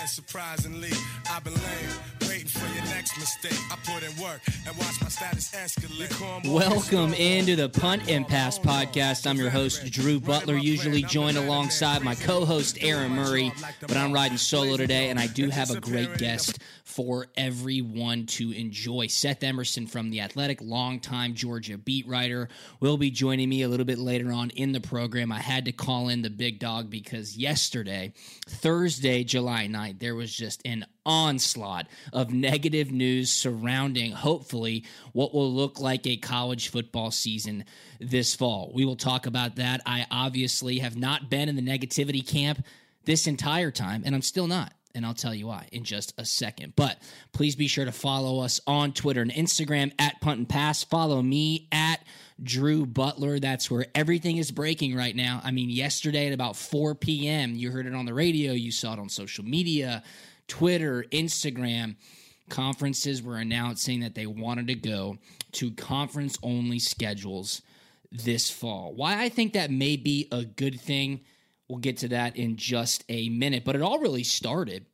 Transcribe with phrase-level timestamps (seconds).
[0.00, 0.88] Yeah, surprisingly,
[1.30, 3.58] I've been laying, waiting for your next mistake.
[3.70, 6.50] I put in work and watch my status escalate.
[6.50, 9.26] Welcome into the Punt and Pass podcast.
[9.26, 14.10] I'm your host, Drew Butler, usually joined alongside my co host, Aaron Murray, but I'm
[14.10, 16.58] riding solo today, and I do have a great guest
[17.00, 19.06] for everyone to enjoy.
[19.06, 23.86] Seth Emerson from The Athletic, longtime Georgia beat writer, will be joining me a little
[23.86, 25.32] bit later on in the program.
[25.32, 28.12] I had to call in the big dog because yesterday,
[28.46, 34.84] Thursday, July 9th, there was just an onslaught of negative news surrounding, hopefully,
[35.14, 37.64] what will look like a college football season
[37.98, 38.72] this fall.
[38.74, 39.80] We will talk about that.
[39.86, 42.62] I obviously have not been in the negativity camp
[43.06, 44.74] this entire time, and I'm still not.
[44.94, 46.74] And I'll tell you why in just a second.
[46.76, 46.98] But
[47.32, 50.82] please be sure to follow us on Twitter and Instagram at Punt and Pass.
[50.82, 52.02] Follow me at
[52.42, 53.38] Drew Butler.
[53.38, 55.40] That's where everything is breaking right now.
[55.44, 58.94] I mean, yesterday at about 4 p.m., you heard it on the radio, you saw
[58.94, 60.02] it on social media,
[60.48, 61.96] Twitter, Instagram.
[62.48, 65.18] Conferences were announcing that they wanted to go
[65.52, 67.62] to conference only schedules
[68.10, 68.92] this fall.
[68.94, 71.20] Why I think that may be a good thing,
[71.70, 73.64] we'll get to that in just a minute.
[73.64, 74.84] But it all really started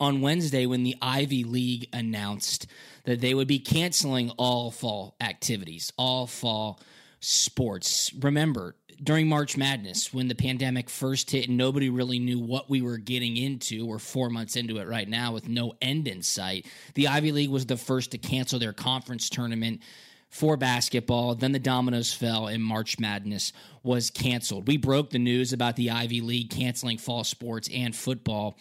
[0.00, 2.68] on Wednesday when the Ivy League announced
[3.04, 6.80] that they would be canceling all fall activities, all fall
[7.20, 8.12] sports.
[8.20, 12.80] Remember, during March Madness, when the pandemic first hit and nobody really knew what we
[12.80, 16.66] were getting into, we're four months into it right now with no end in sight.
[16.94, 19.82] The Ivy League was the first to cancel their conference tournament
[20.28, 21.34] for basketball.
[21.34, 23.52] Then the dominoes fell and March Madness
[23.82, 24.68] was canceled.
[24.68, 28.58] We broke the news about the Ivy League canceling fall sports and football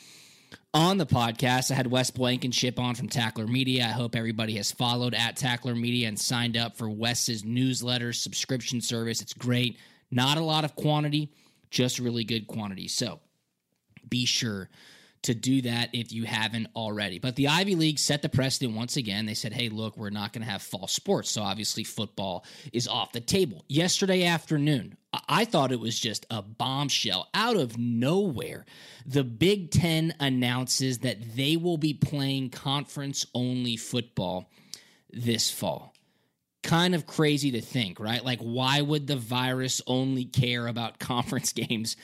[0.74, 1.72] on the podcast.
[1.72, 3.86] I had Wes Blankenship on from Tackler Media.
[3.86, 8.80] I hope everybody has followed at Tackler Media and signed up for Wes's newsletter subscription
[8.82, 9.22] service.
[9.22, 9.78] It's great.
[10.10, 11.34] Not a lot of quantity,
[11.70, 12.88] just really good quantity.
[12.88, 13.20] So
[14.08, 14.70] be sure
[15.28, 17.20] to do that if you haven't already.
[17.20, 19.26] But the Ivy League set the precedent once again.
[19.26, 21.30] They said, hey, look, we're not going to have fall sports.
[21.30, 23.66] So obviously, football is off the table.
[23.68, 28.66] Yesterday afternoon, I- thought it was just a bombshell out of nowhere.
[29.06, 34.50] The Big Ten announces that they will be playing conference only football
[35.12, 35.94] this fall
[36.64, 38.26] kind of crazy to think, right?
[38.26, 41.96] Like, why would the virus only care about conference games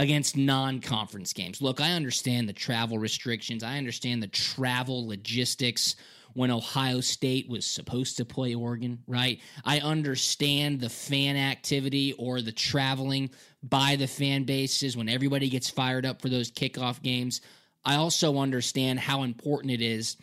[0.00, 1.60] against non conference games?
[1.60, 5.94] Look, I understand the travel restrictions, I understand the travel logistics
[6.32, 9.40] when Ohio State was supposed to play Oregon, right?
[9.64, 13.30] I understand the fan activity or the traveling
[13.62, 17.40] by the fan bases when everybody gets fired up for those kickoff games.
[17.84, 20.16] I also understand how important it is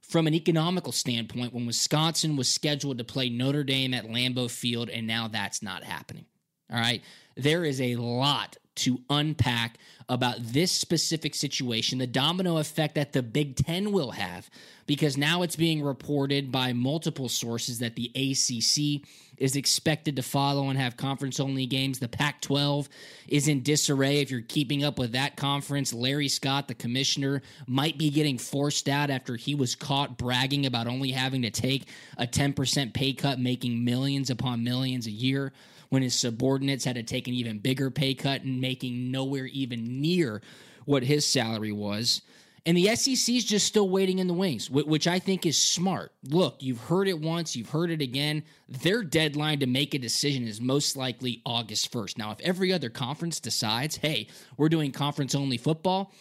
[0.00, 4.90] from an economical standpoint when Wisconsin was scheduled to play Notre Dame at Lambeau Field,
[4.90, 6.26] and now that's not happening.
[6.70, 7.02] All right.
[7.36, 9.76] There is a lot to unpack
[10.08, 14.50] about this specific situation, the domino effect that the Big Ten will have,
[14.86, 20.68] because now it's being reported by multiple sources that the ACC is expected to follow
[20.68, 21.98] and have conference only games.
[21.98, 22.88] The Pac 12
[23.28, 24.20] is in disarray.
[24.20, 28.88] If you're keeping up with that conference, Larry Scott, the commissioner, might be getting forced
[28.88, 33.38] out after he was caught bragging about only having to take a 10% pay cut,
[33.40, 35.52] making millions upon millions a year
[35.92, 40.00] when his subordinates had to take an even bigger pay cut and making nowhere even
[40.00, 40.40] near
[40.86, 42.22] what his salary was.
[42.64, 46.14] And the SEC is just still waiting in the wings, which I think is smart.
[46.24, 48.42] Look, you've heard it once, you've heard it again.
[48.70, 52.16] Their deadline to make a decision is most likely August 1st.
[52.16, 56.14] Now, if every other conference decides, hey, we're doing conference only football,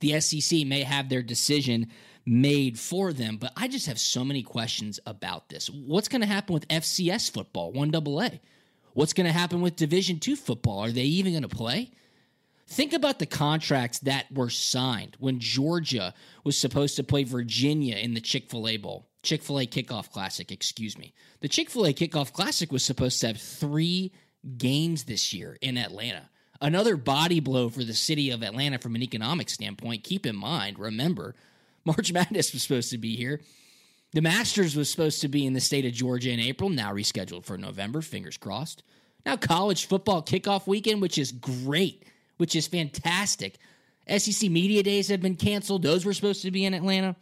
[0.00, 1.88] the SEC may have their decision
[2.24, 3.36] made for them.
[3.36, 5.68] But I just have so many questions about this.
[5.68, 8.40] What's going to happen with FCS football, 1AA?
[8.96, 10.78] What's going to happen with Division 2 football?
[10.78, 11.90] Are they even going to play?
[12.66, 16.14] Think about the contracts that were signed when Georgia
[16.44, 19.06] was supposed to play Virginia in the Chick fil A Bowl.
[19.22, 21.12] Chick fil A Kickoff Classic, excuse me.
[21.40, 24.12] The Chick fil A Kickoff Classic was supposed to have three
[24.56, 26.30] games this year in Atlanta.
[26.62, 30.04] Another body blow for the city of Atlanta from an economic standpoint.
[30.04, 31.34] Keep in mind, remember,
[31.84, 33.42] March Madness was supposed to be here.
[34.12, 37.44] The Masters was supposed to be in the state of Georgia in April, now rescheduled
[37.44, 38.82] for November, fingers crossed.
[39.24, 42.04] Now, college football kickoff weekend, which is great,
[42.36, 43.58] which is fantastic.
[44.08, 45.82] SEC Media Days have been canceled.
[45.82, 47.16] Those were supposed to be in Atlanta.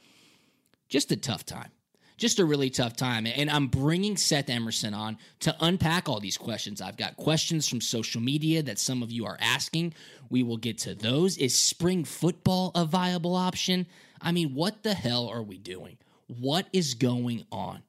[0.89, 1.71] Just a tough time
[2.17, 3.27] just a really tough time.
[3.27, 6.81] And I'm bringing Seth Emerson on to unpack all these questions.
[6.81, 9.95] I've got questions from social media that some of you are asking.
[10.31, 11.37] We will get to those.
[11.39, 13.87] Is spring football a viable option?
[14.21, 15.99] I mean, what the hell are we doing?
[16.27, 17.83] What is going on?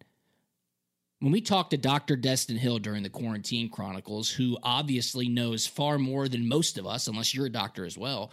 [1.20, 2.16] When we talked to Dr.
[2.16, 7.08] Destin Hill during the Quarantine Chronicles, who obviously knows far more than most of us,
[7.08, 8.32] unless you're a doctor as well,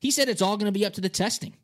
[0.00, 1.54] he said it's all going to be up to the testing.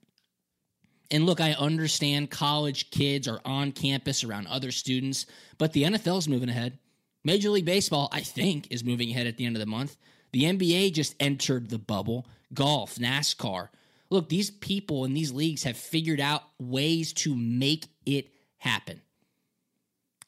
[1.11, 5.27] And look, I understand college kids are on campus around other students,
[5.59, 6.79] but the NFL is moving ahead.
[7.25, 9.97] Major League Baseball, I think, is moving ahead at the end of the month.
[10.33, 12.27] The NBA just entered the bubble.
[12.55, 13.69] Golf, NASCAR.
[14.13, 18.29] Look, these people in these leagues have figured out ways to make it
[18.59, 19.01] happen.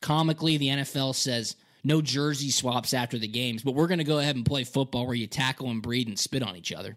[0.00, 4.19] Comically, the NFL says no jersey swaps after the games, but we're going to go
[4.19, 6.96] ahead and play football where you tackle and breed and spit on each other.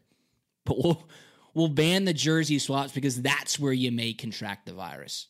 [0.64, 1.08] But we'll
[1.54, 5.28] we'll ban the jersey swaps because that's where you may contract the virus.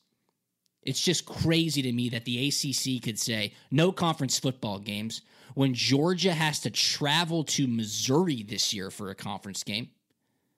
[0.83, 5.21] It's just crazy to me that the ACC could say no conference football games
[5.55, 9.89] when Georgia has to travel to Missouri this year for a conference game,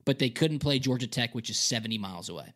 [0.05, 2.53] but they couldn't play Georgia Tech, which is 70 miles away.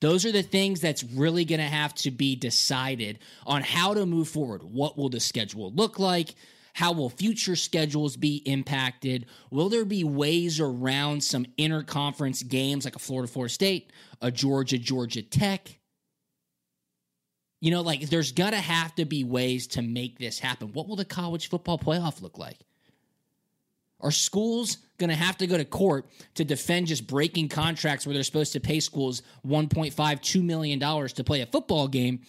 [0.00, 4.04] Those are the things that's really going to have to be decided on how to
[4.04, 4.62] move forward.
[4.62, 6.34] What will the schedule look like?
[6.74, 9.24] How will future schedules be impacted?
[9.50, 13.90] Will there be ways around some interconference games like a Florida Florida State,
[14.20, 15.78] a Georgia Georgia Tech?
[17.62, 20.74] You know, like there's got to have to be ways to make this happen.
[20.74, 22.58] What will the college football playoff look like?
[24.00, 28.14] Are schools going to have to go to court to defend just breaking contracts where
[28.14, 32.20] they're supposed to pay schools $1.5, $2 million to play a football game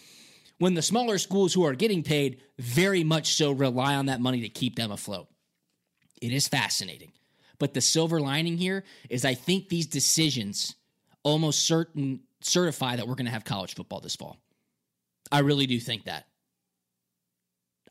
[0.59, 4.41] when the smaller schools who are getting paid very much so rely on that money
[4.41, 5.27] to keep them afloat.
[6.21, 7.11] It is fascinating.
[7.59, 10.75] But the silver lining here is I think these decisions
[11.23, 14.37] almost certain certify that we're going to have college football this fall.
[15.31, 16.25] I really do think that.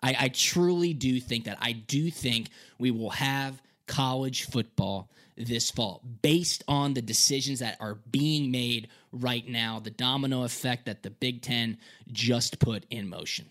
[0.03, 1.59] I, I truly do think that.
[1.61, 2.49] I do think
[2.79, 8.89] we will have college football this fall based on the decisions that are being made
[9.13, 11.79] right now, the domino effect that the Big Ten
[12.11, 13.47] just put in motion.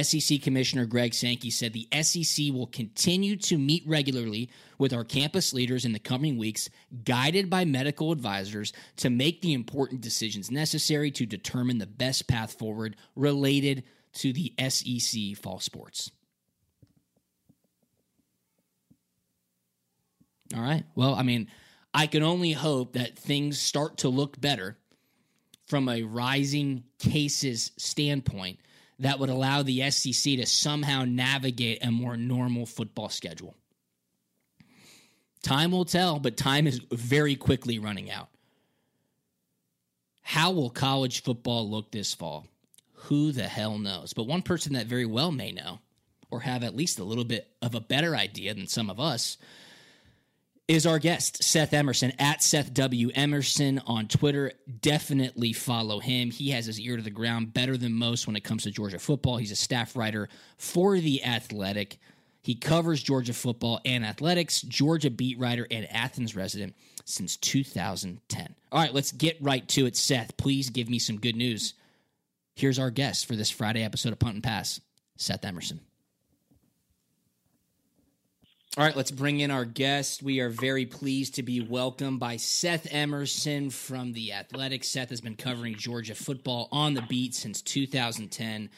[0.00, 4.48] SEC Commissioner Greg Sankey said the SEC will continue to meet regularly
[4.78, 6.70] with our campus leaders in the coming weeks,
[7.04, 12.54] guided by medical advisors to make the important decisions necessary to determine the best path
[12.58, 13.84] forward related
[14.14, 16.10] to the SEC fall sports.
[20.54, 20.84] All right.
[20.94, 21.48] Well, I mean,
[21.94, 24.76] I can only hope that things start to look better
[25.66, 28.58] from a rising cases standpoint
[28.98, 33.54] that would allow the SEC to somehow navigate a more normal football schedule.
[35.42, 38.28] Time will tell, but time is very quickly running out.
[40.22, 42.46] How will college football look this fall?
[42.94, 44.12] Who the hell knows?
[44.12, 45.80] But one person that very well may know,
[46.30, 49.36] or have at least a little bit of a better idea than some of us,
[50.68, 53.10] is our guest, Seth Emerson, at Seth W.
[53.14, 54.52] Emerson on Twitter.
[54.80, 56.30] Definitely follow him.
[56.30, 58.98] He has his ear to the ground better than most when it comes to Georgia
[58.98, 59.36] football.
[59.36, 61.98] He's a staff writer for The Athletic.
[62.42, 68.54] He covers Georgia football and athletics, Georgia beat writer and Athens resident since 2010.
[68.72, 69.96] All right, let's get right to it.
[69.96, 71.74] Seth, please give me some good news.
[72.56, 74.80] Here's our guest for this Friday episode of Punt and Pass,
[75.16, 75.80] Seth Emerson.
[78.78, 80.22] All right, let's bring in our guest.
[80.22, 84.82] We are very pleased to be welcomed by Seth Emerson from The Athletic.
[84.82, 88.70] Seth has been covering Georgia football on the beat since 2010.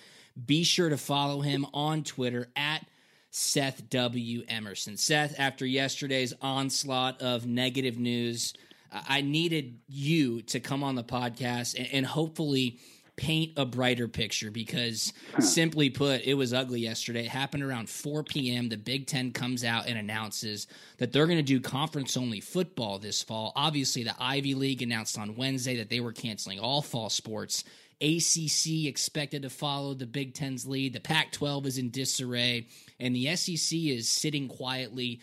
[0.46, 2.84] Be sure to follow him on Twitter at
[3.30, 4.42] Seth W.
[4.48, 4.96] Emerson.
[4.96, 8.52] Seth, after yesterday's onslaught of negative news,
[8.90, 12.80] uh, I needed you to come on the podcast and, hopefully
[13.16, 17.26] paint a brighter picture because, simply put, it was ugly yesterday.
[17.26, 18.68] It happened around 4 p.m.
[18.68, 20.66] The Big Ten comes out and announces
[20.99, 23.52] that they're going to do conference only football this fall.
[23.56, 27.64] Obviously, the Ivy League announced on Wednesday that they were canceling all fall sports.
[28.00, 30.92] ACC expected to follow the Big Ten's lead.
[30.92, 32.66] The Pac 12 is in disarray,
[32.99, 35.21] and the SEC is sitting quietly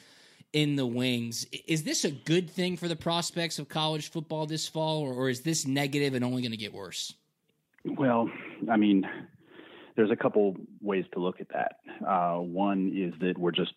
[0.54, 1.46] in the wings.
[1.68, 5.30] Is this a good thing for the prospects of college football this fall, or, or
[5.30, 7.14] is this negative and only going to get worse?
[7.86, 8.30] Well,
[8.70, 9.04] I mean,
[9.96, 11.78] there's a couple ways to look at that.
[12.08, 13.74] Uh, one is that we're just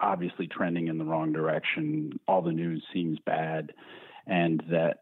[0.00, 2.18] obviously trending in the wrong direction.
[2.26, 3.72] All the news seems bad,
[4.26, 5.00] and that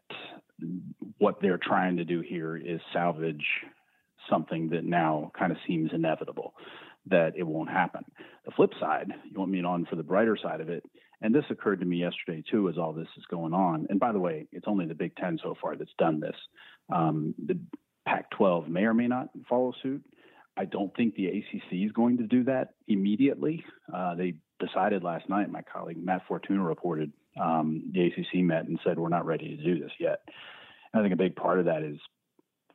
[1.17, 3.45] what they're trying to do here is salvage
[4.29, 6.53] something that now kind of seems inevitable
[7.07, 8.03] that it won't happen.
[8.45, 10.83] The flip side, you want me on for the brighter side of it,
[11.21, 13.87] and this occurred to me yesterday too as all this is going on.
[13.89, 16.35] And by the way, it's only the Big Ten so far that's done this.
[16.93, 17.59] Um, the
[18.05, 20.03] Pac 12 may or may not follow suit.
[20.55, 23.65] I don't think the ACC is going to do that immediately.
[23.91, 28.79] Uh, they decided last night, my colleague Matt Fortuna reported um, the ACC met and
[28.83, 30.19] said, We're not ready to do this yet.
[30.93, 31.97] And I think a big part of that is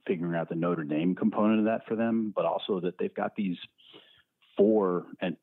[0.06, 3.37] figuring out the Notre Dame component of that for them, but also that they've got
[3.37, 3.56] these
[4.56, 5.37] four and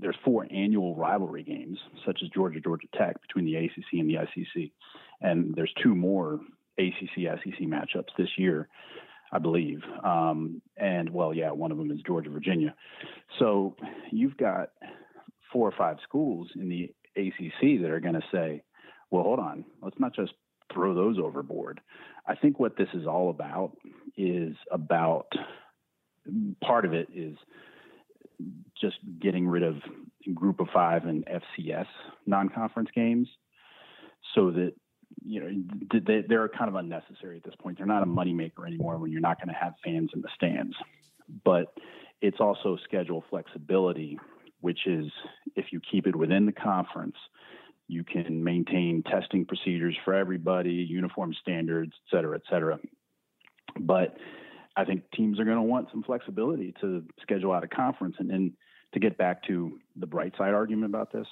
[0.00, 4.18] there's four annual rivalry games, such as Georgia Georgia Tech between the ACC and the
[4.34, 4.70] SEC,
[5.20, 6.40] and there's two more
[6.78, 8.68] ACC SEC matchups this year.
[9.32, 9.80] I believe.
[10.04, 12.74] Um, and well, yeah, one of them is Georgia, Virginia.
[13.38, 13.76] So
[14.10, 14.70] you've got
[15.52, 18.62] four or five schools in the ACC that are going to say,
[19.10, 20.32] well, hold on, let's not just
[20.72, 21.80] throw those overboard.
[22.26, 23.76] I think what this is all about
[24.16, 25.28] is about
[26.62, 27.36] part of it is
[28.80, 29.76] just getting rid of
[30.34, 31.86] group of five and FCS
[32.26, 33.28] non conference games
[34.34, 34.72] so that
[35.24, 37.78] you know they, they're kind of unnecessary at this point.
[37.78, 40.76] They're not a moneymaker anymore when you're not going to have fans in the stands.
[41.44, 41.74] But
[42.20, 44.18] it's also schedule flexibility,
[44.60, 45.06] which is
[45.54, 47.16] if you keep it within the conference,
[47.88, 52.78] you can maintain testing procedures for everybody, uniform standards, et cetera, et cetera.
[53.78, 54.16] But
[54.76, 58.16] I think teams are going to want some flexibility to schedule out a conference.
[58.18, 58.52] And then
[58.94, 61.26] to get back to the bright side argument about this,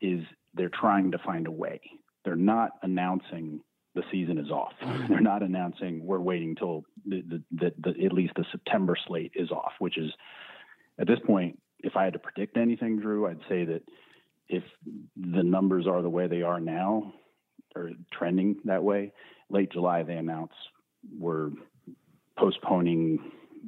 [0.00, 0.22] is
[0.54, 1.80] they're trying to find a way
[2.24, 3.60] they're not announcing
[3.94, 4.72] the season is off.
[5.08, 9.32] They're not announcing we're waiting till the, the, the, the, at least the September slate
[9.34, 10.12] is off, which is
[10.98, 13.82] at this point, if I had to predict anything, Drew, I'd say that
[14.48, 14.62] if
[15.16, 17.14] the numbers are the way they are now,
[17.74, 19.12] or trending that way,
[19.48, 20.52] late July they announce
[21.18, 21.50] we're
[22.38, 23.18] postponing,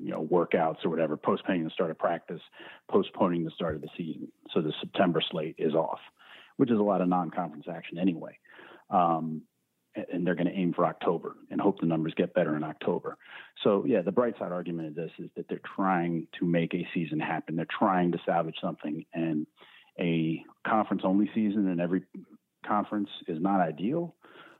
[0.01, 2.41] you know, workouts or whatever, postponing the start of practice,
[2.91, 4.29] postponing the start of the season.
[4.53, 6.01] So the September slate is off,
[6.57, 8.39] which is a lot of non-conference action anyway.
[8.93, 9.43] Um,
[9.95, 13.19] and they're going to aim for October and hope the numbers get better in October.
[13.63, 16.87] So yeah, the bright side argument of this is that they're trying to make a
[16.95, 17.57] season happen.
[17.57, 19.47] They're trying to salvage something, and
[20.01, 22.03] a conference only season in every
[22.67, 24.15] conference is not ideal,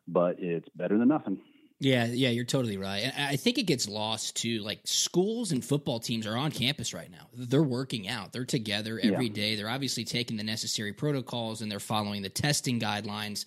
[0.07, 1.41] but it's better than nothing.
[1.81, 2.99] Yeah, yeah, you're totally right.
[3.01, 4.61] And I think it gets lost too.
[4.61, 7.27] Like schools and football teams are on campus right now.
[7.35, 8.33] They're working out.
[8.33, 9.33] They're together every yeah.
[9.33, 9.57] day.
[9.57, 13.47] They're obviously taking the necessary protocols and they're following the testing guidelines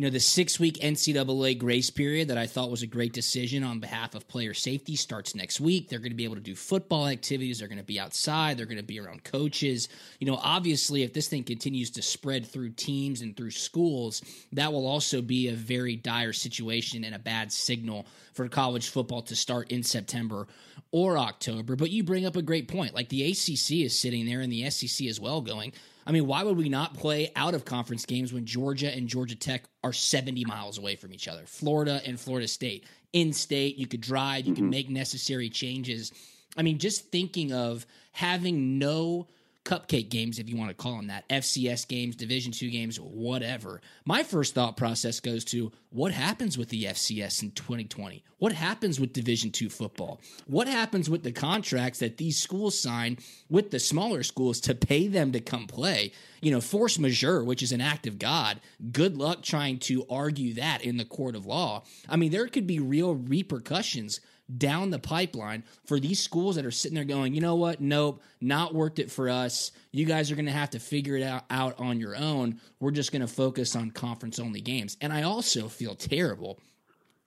[0.00, 3.62] you know, the six week NCAA grace period that I thought was a great decision
[3.62, 5.90] on behalf of player safety starts next week.
[5.90, 7.58] They're going to be able to do football activities.
[7.58, 8.56] They're going to be outside.
[8.56, 9.90] They're going to be around coaches.
[10.18, 14.22] You know, obviously, if this thing continues to spread through teams and through schools,
[14.54, 19.20] that will also be a very dire situation and a bad signal for college football
[19.20, 20.48] to start in September
[20.92, 21.76] or October.
[21.76, 22.94] But you bring up a great point.
[22.94, 25.74] Like the ACC is sitting there and the SEC as well going,
[26.10, 29.36] I mean, why would we not play out of conference games when Georgia and Georgia
[29.36, 31.44] Tech are 70 miles away from each other?
[31.46, 32.84] Florida and Florida State.
[33.12, 34.62] In state, you could drive, you mm-hmm.
[34.62, 36.10] can make necessary changes.
[36.56, 39.28] I mean, just thinking of having no
[39.64, 43.80] cupcake games, if you want to call them that, FCS games, Division two games, whatever.
[44.04, 48.22] My first thought process goes to what happens with the FCS in 2020?
[48.38, 50.20] What happens with Division two football?
[50.46, 55.08] What happens with the contracts that these schools sign with the smaller schools to pay
[55.08, 56.12] them to come play?
[56.40, 58.60] You know, force majeure, which is an act of God.
[58.92, 61.84] Good luck trying to argue that in the court of law.
[62.08, 64.20] I mean, there could be real repercussions
[64.58, 67.80] down the pipeline for these schools that are sitting there going, you know what?
[67.80, 69.72] Nope, not worth it for us.
[69.92, 72.60] You guys are going to have to figure it out, out on your own.
[72.80, 74.96] We're just going to focus on conference only games.
[75.00, 76.58] And I also feel terrible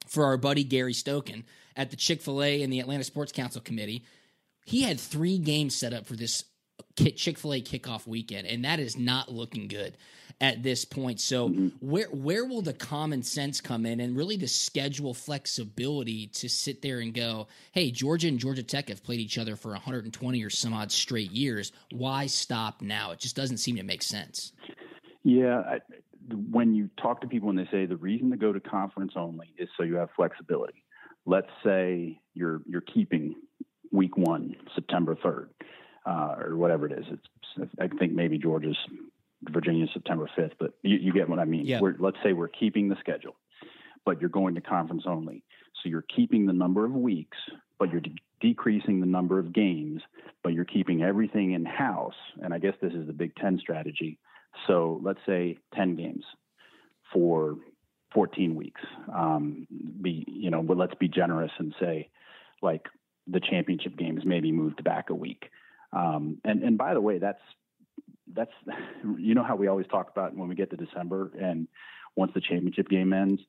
[0.06, 1.44] for our buddy Gary Stokan
[1.76, 4.04] at the Chick fil A and the Atlanta Sports Council Committee.
[4.64, 6.44] He had three games set up for this
[6.96, 9.96] Chick Fil A kickoff weekend, and that is not looking good
[10.40, 11.20] at this point.
[11.20, 11.68] So mm-hmm.
[11.80, 16.82] where where will the common sense come in, and really the schedule flexibility to sit
[16.82, 20.50] there and go, hey, Georgia and Georgia Tech have played each other for 120 or
[20.50, 21.72] some odd straight years.
[21.90, 23.12] Why stop now?
[23.12, 24.52] It just doesn't seem to make sense.
[25.22, 25.78] Yeah, I,
[26.50, 29.52] when you talk to people and they say the reason to go to conference only
[29.58, 30.84] is so you have flexibility.
[31.26, 33.34] Let's say you're you're keeping
[33.90, 35.50] week one, September third,
[36.06, 37.04] uh, or whatever it is.
[37.10, 38.76] It's I think maybe Georgia's
[39.42, 41.66] Virginia September fifth, but you, you, get what I mean.
[41.66, 41.80] Yeah.
[41.80, 43.36] We're, let's say we're keeping the schedule,
[44.04, 45.44] but you're going to conference only,
[45.82, 47.36] so you're keeping the number of weeks,
[47.78, 50.00] but you're de- decreasing the number of games,
[50.42, 52.14] but you're keeping everything in house.
[52.42, 54.18] And I guess this is the Big Ten strategy
[54.66, 56.24] so let's say 10 games
[57.12, 57.56] for
[58.12, 58.80] 14 weeks.
[59.12, 59.66] Um,
[60.00, 62.10] be you know, but let's be generous and say
[62.62, 62.86] like
[63.26, 65.50] the championship games maybe moved back a week.
[65.94, 67.40] Um, and and by the way, that's
[68.32, 68.52] that's
[69.18, 71.68] you know how we always talk about when we get to December and
[72.16, 73.40] once the championship game ends,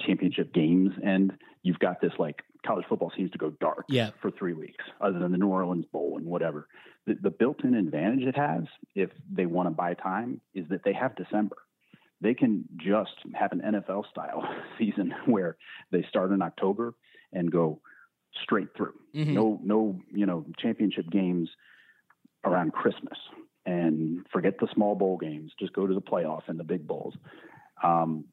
[0.00, 4.10] championship games end, you've got this like college football seems to go dark yeah.
[4.20, 6.68] for three weeks, other than the New Orleans Bowl and whatever.
[7.06, 10.92] The, the built-in advantage it has, if they want to buy time, is that they
[10.92, 11.56] have December.
[12.20, 14.44] They can just have an NFL style
[14.78, 15.56] season where
[15.90, 16.94] they start in October
[17.32, 17.80] and go
[18.42, 18.94] straight through.
[19.14, 19.34] Mm-hmm.
[19.34, 21.50] No, no, you know, championship games
[22.44, 23.18] around Christmas,
[23.66, 25.52] and forget the small bowl games.
[25.58, 27.14] Just go to the playoff and the big bowls.
[27.82, 28.24] Um,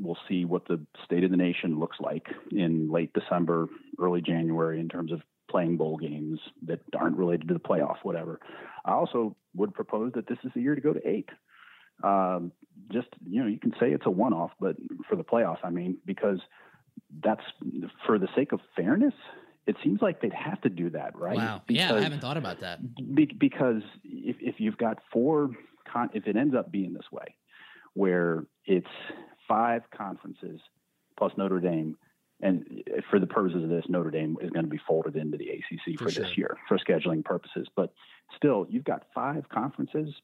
[0.00, 4.80] we'll see what the state of the nation looks like in late December, early January
[4.80, 8.40] in terms of playing bowl games that aren't related to the playoff, whatever.
[8.84, 11.28] I also would propose that this is the year to go to eight.
[12.02, 12.52] Um,
[12.92, 14.76] just you know, you can say it's a one-off, but
[15.08, 16.38] for the playoffs, I mean, because
[17.22, 17.42] that's
[18.06, 19.14] for the sake of fairness.
[19.68, 21.36] It seems like they'd have to do that, right?
[21.36, 21.62] Wow.
[21.66, 22.80] Because, yeah, I haven't thought about that.
[23.14, 25.50] Be, because if, if you've got four,
[25.92, 27.36] con- if it ends up being this way,
[27.92, 28.88] where it's
[29.46, 30.60] five conferences
[31.18, 31.96] plus Notre Dame.
[32.40, 35.48] And for the purposes of this, Notre Dame is going to be folded into the
[35.48, 36.24] ACC for, for sure.
[36.24, 37.66] this year for scheduling purposes.
[37.76, 37.92] But
[38.36, 40.14] still, you've got five conferences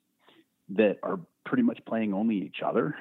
[0.70, 2.94] that are pretty much playing only each other.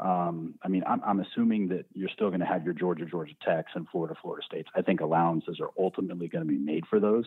[0.00, 3.34] Um, I mean, I'm, I'm, assuming that you're still going to have your Georgia, Georgia
[3.44, 4.68] Techs, and Florida, Florida States.
[4.76, 7.24] I think allowances are ultimately going to be made for those,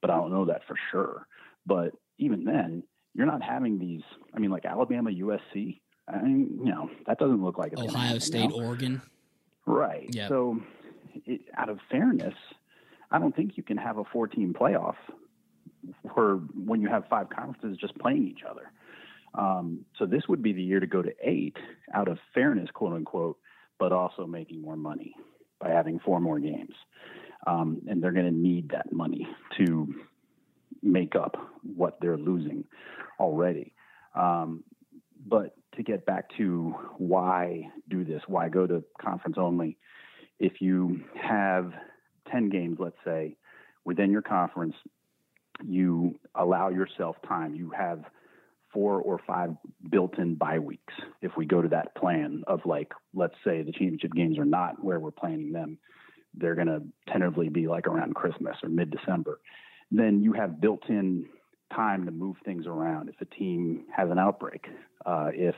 [0.00, 1.28] but I don't know that for sure.
[1.64, 2.82] But even then,
[3.14, 4.02] you're not having these.
[4.34, 5.80] I mean, like Alabama, USC.
[6.08, 8.56] I mean, you know, that doesn't look like it's Ohio State, know?
[8.56, 9.00] Oregon.
[9.64, 10.12] Right.
[10.12, 10.28] Yep.
[10.28, 10.60] So,
[11.24, 12.34] it, out of fairness,
[13.12, 14.96] I don't think you can have a four-team playoff
[16.14, 18.72] where when you have five conferences just playing each other.
[19.34, 21.56] Um, so this would be the year to go to eight
[21.92, 23.38] out of fairness, quote unquote,
[23.78, 25.14] but also making more money
[25.60, 26.74] by having four more games.
[27.46, 29.26] Um, and they're going to need that money
[29.58, 29.94] to
[30.82, 32.64] make up what they're losing
[33.18, 33.74] already.
[34.14, 34.62] Um,
[35.26, 39.76] but to get back to why do this, why go to conference only?
[40.38, 41.72] If you have
[42.30, 43.36] 10 games, let's say,
[43.84, 44.74] within your conference,
[45.64, 47.54] you allow yourself time.
[47.54, 48.04] You have
[48.74, 49.56] four or five
[49.88, 50.92] built in bye weeks.
[51.22, 54.82] If we go to that plan of like, let's say the championship games are not
[54.84, 55.78] where we're planning them,
[56.34, 59.40] they're going to tentatively be like around Christmas or mid December.
[59.90, 61.26] Then you have built in
[61.74, 63.08] time to move things around.
[63.08, 64.66] If a team has an outbreak,
[65.06, 65.54] uh, if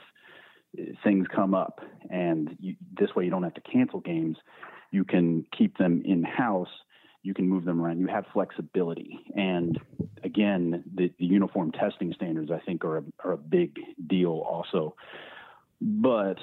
[1.03, 4.37] things come up, and you, this way you don't have to cancel games,
[4.91, 6.69] you can keep them in house.
[7.27, 7.99] You can move them around.
[7.99, 9.79] You have flexibility, and
[10.23, 14.95] again, the, the uniform testing standards I think are a, are a big deal also.
[15.81, 16.39] But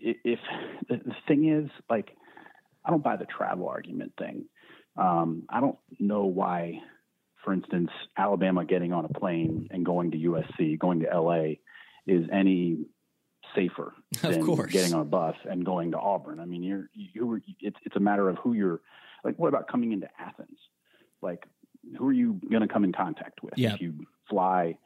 [0.00, 0.38] if
[0.88, 2.16] the thing is like,
[2.84, 4.44] I don't buy the travel argument thing.
[4.96, 6.80] Um, I don't know why
[7.44, 11.56] for instance, Alabama getting on a plane and going to USC, going to LA,
[12.06, 12.86] is any
[13.54, 16.40] safer than getting on a bus and going to Auburn.
[16.40, 18.80] I mean, you're you it's it's a matter of who you're
[19.24, 19.38] like.
[19.38, 20.58] What about coming into Athens?
[21.22, 21.46] Like,
[21.96, 24.78] who are you going to come in contact with if you fly?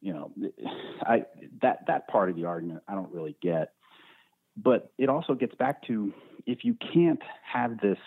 [0.00, 0.32] You know,
[1.02, 1.24] I
[1.62, 3.72] that that part of the argument I don't really get.
[4.56, 6.12] But it also gets back to
[6.46, 7.98] if you can't have this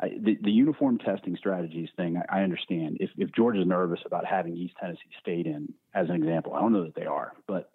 [0.00, 2.98] I, the, the uniform testing strategies thing, I, I understand.
[3.00, 6.72] If, if Georgia's nervous about having East Tennessee State in, as an example, I don't
[6.72, 7.70] know that they are, but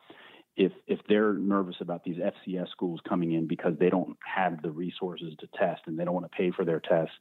[0.56, 4.72] if if they're nervous about these FCS schools coming in because they don't have the
[4.72, 7.16] resources to test and they don't want to pay for their tests,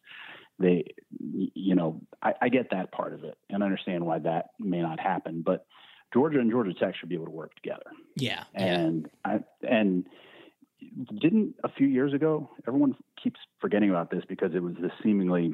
[0.59, 4.81] they, you know, I, I get that part of it and understand why that may
[4.81, 5.67] not happen, but
[6.13, 7.91] Georgia and Georgia Tech should be able to work together.
[8.17, 10.07] Yeah, and I, and
[11.21, 15.53] didn't a few years ago everyone keeps forgetting about this because it was this seemingly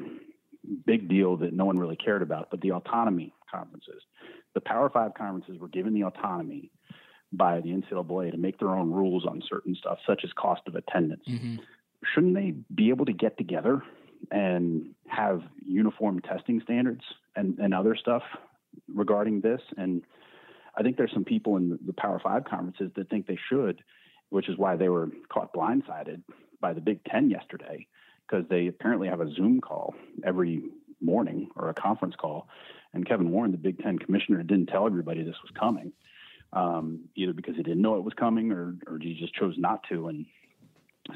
[0.85, 4.01] big deal that no one really cared about, but the autonomy conferences.
[4.53, 6.71] The Power Five conferences were given the autonomy
[7.35, 10.75] by the NCAA to make their own rules on certain stuff, such as cost of
[10.75, 11.23] attendance.
[11.27, 11.55] Mm-hmm.
[12.13, 13.81] Shouldn't they be able to get together
[14.31, 17.01] and have uniform testing standards
[17.35, 18.23] and, and other stuff
[18.93, 19.61] regarding this?
[19.77, 20.03] And
[20.77, 23.83] I think there's some people in the Power Five conferences that think they should,
[24.29, 26.21] which is why they were caught blindsided
[26.59, 27.87] by the Big Ten yesterday,
[28.27, 30.63] because they apparently have a Zoom call every
[31.01, 32.47] morning or a conference call.
[32.93, 35.91] And Kevin Warren, the Big Ten commissioner, didn't tell everybody this was coming
[36.55, 39.81] um, either because he didn't know it was coming or, or he just chose not
[39.89, 40.07] to.
[40.07, 40.25] And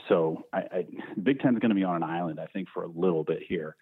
[0.08, 0.86] so I, I,
[1.22, 3.40] Big Ten is going to be on an island, I think, for a little bit
[3.48, 3.76] here.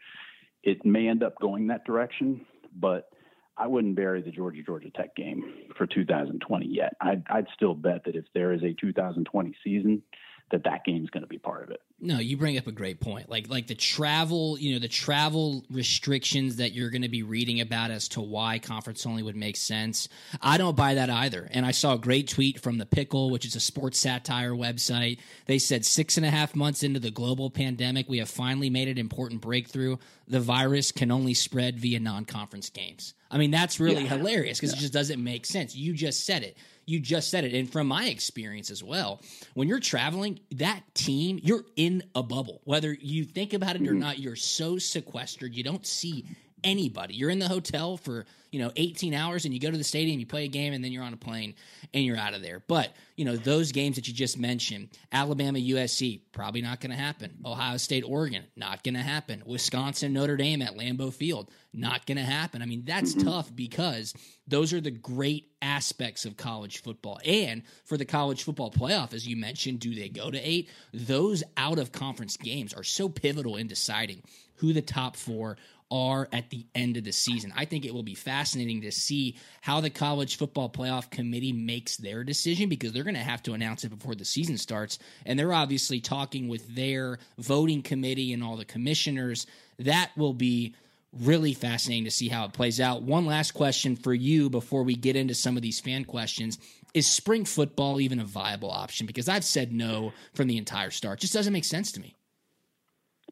[0.63, 2.46] It may end up going that direction,
[2.80, 3.10] but
[3.58, 5.43] I wouldn't bury the Georgia Georgia Tech game
[5.78, 6.93] for 2020 yet.
[7.02, 10.04] I'd, I'd still bet that if there is a 2020 season,
[10.52, 11.82] that that game's going to be part of it.
[12.00, 13.30] No, you bring up a great point.
[13.30, 17.60] Like like the travel, you know, the travel restrictions that you're going to be reading
[17.60, 20.08] about as to why conference only would make sense.
[20.42, 21.48] I don't buy that either.
[21.52, 25.20] And I saw a great tweet from the Pickle, which is a sports satire website.
[25.48, 28.88] They said six and a half months into the global pandemic, we have finally made
[28.88, 29.98] an important breakthrough.
[30.28, 33.16] The virus can only spread via non-conference games.
[33.32, 34.18] I mean, that's really yeah.
[34.18, 34.78] hilarious because yeah.
[34.78, 35.76] it just doesn't make sense.
[35.76, 37.54] You just said it you just said it.
[37.54, 39.21] And from my experience as well,
[39.54, 42.62] when you're traveling, that team, you're in a bubble.
[42.63, 44.00] Whether you think about it or mm-hmm.
[44.00, 45.54] not, you're so sequestered.
[45.54, 46.26] You don't see
[46.63, 47.15] anybody.
[47.15, 50.20] You're in the hotel for, you know, 18 hours and you go to the stadium,
[50.20, 51.56] you play a game, and then you're on a plane
[51.93, 52.63] and you're out of there.
[52.67, 56.98] But, you know, those games that you just mentioned, Alabama, USC, probably not going to
[56.98, 57.38] happen.
[57.46, 59.43] Ohio State, Oregon, not going to happen.
[59.46, 62.62] Wisconsin, Notre Dame at Lambeau Field, not going to happen.
[62.62, 63.28] I mean, that's mm-hmm.
[63.28, 64.13] tough because
[64.48, 67.20] those are the great aspects of college football.
[67.26, 70.70] And for the college football playoff, as you mentioned, do they go to eight?
[70.93, 74.24] Those out of conference games are so pivotal in deciding
[74.58, 75.58] who the top four
[75.89, 77.54] are at the end of the season.
[77.56, 81.97] I think it will be fascinating to see how the college football playoff committee makes
[81.97, 85.00] their decision because they're going to have to announce it before the season starts.
[85.26, 89.47] And they're obviously talking with their voting committee and all the commissioners.
[89.80, 90.76] That will be
[91.13, 93.02] really fascinating to see how it plays out.
[93.02, 96.58] One last question for you before we get into some of these fan questions.
[96.93, 99.08] Is spring football even a viable option?
[99.08, 101.19] Because I've said no from the entire start.
[101.19, 102.15] It just doesn't make sense to me.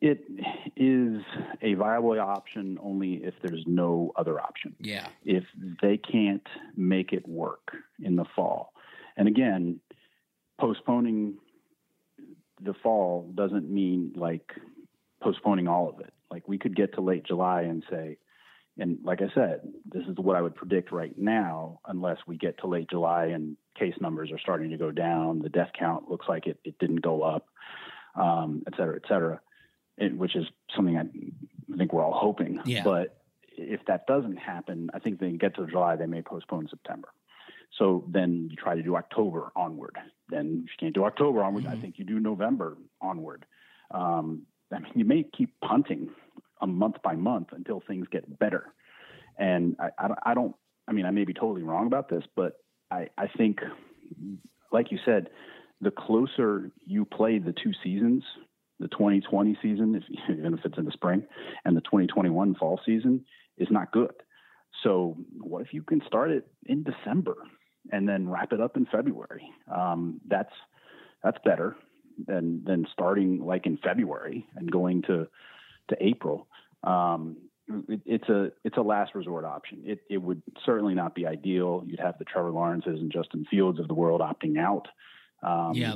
[0.02, 0.26] It
[0.76, 1.22] is
[1.62, 4.76] a viable option only if there's no other option.
[4.80, 5.08] Yeah.
[5.24, 5.46] If
[5.82, 8.74] they can't make it work in the fall.
[9.16, 9.80] And again,
[10.60, 11.36] postponing
[12.62, 14.52] the fall doesn't mean like
[15.22, 16.14] postponing all of it.
[16.30, 18.18] Like we could get to late July and say,
[18.78, 22.60] and like I said, this is what I would predict right now, unless we get
[22.60, 26.28] to late July and case numbers are starting to go down, the death count looks
[26.28, 27.48] like it, it didn't go up,
[28.16, 29.40] um, et cetera, et cetera
[29.98, 31.06] it, which is something I,
[31.78, 32.60] think we're all hoping.
[32.66, 32.84] Yeah.
[32.84, 33.18] But
[33.58, 37.10] if that doesn't happen, I think they get to July, they may postpone September.
[37.78, 39.98] So then you try to do October onward.
[40.30, 41.66] Then if you can't do October onward.
[41.66, 41.74] Mm-hmm.
[41.74, 43.46] I think you do November onward.
[43.92, 46.10] Um, I mean, you may keep punting
[46.62, 48.74] a month by month until things get better.
[49.38, 50.56] And I, I, I don't,
[50.88, 52.58] I mean, I may be totally wrong about this, but
[52.92, 53.60] I, I think,
[54.72, 55.30] like you said,
[55.82, 58.24] the closer you play the two seasons,
[58.80, 60.04] the 2020 season, if,
[60.38, 61.26] even if it's in the spring,
[61.64, 63.26] and the 2021 fall season
[63.58, 64.14] is not good.
[64.84, 67.36] So, what if you can start it in December
[67.92, 69.50] and then wrap it up in February?
[69.74, 70.52] Um, that's
[71.24, 71.76] that's better
[72.28, 75.28] than than starting like in February and going to
[75.90, 76.48] to April.
[76.84, 77.38] Um,
[77.88, 79.84] it, it's a it's a last resort option.
[79.86, 81.84] It it would certainly not be ideal.
[81.88, 84.88] You'd have the Trevor Lawrences and Justin Fields of the world opting out.
[85.42, 85.96] Um, yeah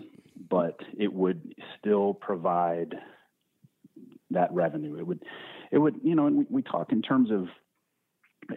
[0.50, 2.96] but it would still provide
[4.32, 4.98] that revenue.
[4.98, 5.24] It would,
[5.72, 7.48] it would, you know, and we, we talk in terms of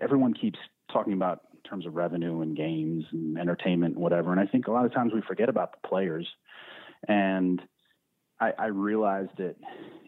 [0.00, 0.58] everyone keeps
[0.92, 4.30] talking about in terms of revenue and games and entertainment and whatever.
[4.32, 6.28] And I think a lot of times we forget about the players.
[7.08, 7.60] And
[8.40, 9.56] I, I realized that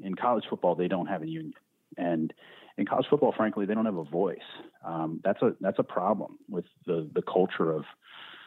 [0.02, 1.54] in college football they don't have a union,
[1.96, 2.32] and
[2.76, 4.38] in college football, frankly, they don't have a voice.
[4.84, 7.84] Um, that's a that's a problem with the the culture of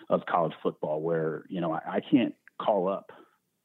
[0.10, 3.12] of college football, where you know I, I can't call up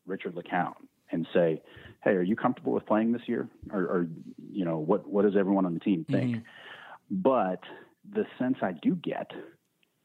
[0.07, 0.77] Richard LeCounte
[1.11, 1.63] and say,
[2.03, 4.09] "Hey, are you comfortable with playing this year?" Or, or
[4.51, 6.37] you know, what what does everyone on the team think?
[6.37, 6.45] Mm-hmm.
[7.11, 7.61] But
[8.11, 9.31] the sense I do get,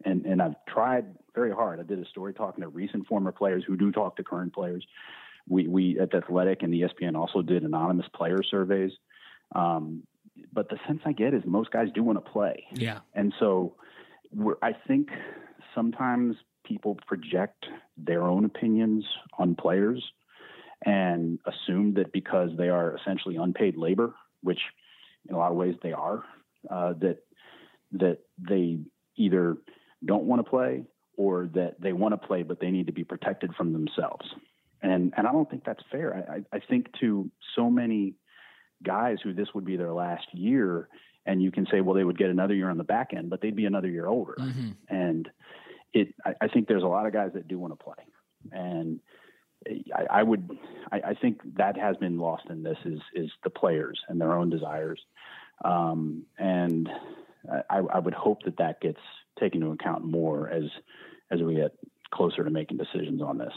[0.05, 1.79] and and I've tried very hard.
[1.79, 4.85] I did a story talking to recent former players who do talk to current players.
[5.47, 8.91] We we at the Athletic and the ESPN also did anonymous player surveys.
[9.55, 10.03] Um,
[10.53, 12.65] but the sense I get is most guys do want to play.
[12.73, 12.99] Yeah.
[13.13, 13.75] And so
[14.61, 15.09] I think
[15.73, 16.35] sometimes
[16.67, 17.65] people project
[17.97, 19.05] their own opinions
[19.37, 20.03] on players
[20.85, 24.59] and assume that because they are essentially unpaid labor, which
[25.27, 26.23] in a lot of ways they are.
[26.69, 27.19] Uh, that
[27.93, 28.77] that they
[29.15, 29.55] either
[30.03, 30.83] don't want to play
[31.15, 34.25] or that they want to play but they need to be protected from themselves.
[34.81, 36.25] And and I don't think that's fair.
[36.29, 38.15] I, I think to so many
[38.83, 40.89] guys who this would be their last year,
[41.25, 43.41] and you can say, well, they would get another year on the back end, but
[43.41, 44.35] they'd be another year older.
[44.39, 44.69] Mm-hmm.
[44.89, 45.29] And
[45.93, 48.03] it, I, I, think there's a lot of guys that do want to play,
[48.51, 48.99] and
[49.95, 50.49] I, I would,
[50.91, 54.33] I, I, think that has been lost in this is is the players and their
[54.33, 54.99] own desires,
[55.63, 56.89] um, and
[57.69, 58.99] I, I would hope that that gets
[59.39, 60.65] taken into account more as
[61.31, 61.71] as we get
[62.11, 63.53] closer to making decisions on this.